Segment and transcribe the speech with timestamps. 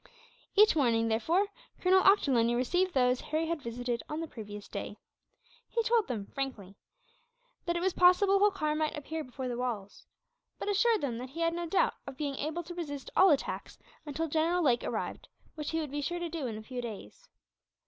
[0.55, 1.49] Each morning, therefore,
[1.79, 4.97] Colonel Ochterlony received those Harry had visited on the previous day.
[5.69, 6.75] He told them, frankly,
[7.65, 10.07] that it was possible that Holkar might appear before the walls;
[10.57, 13.77] but assured them that he had no doubt of being able to resist all attacks,
[14.03, 17.29] until General Lake arrived, which he would be sure to do in a few days.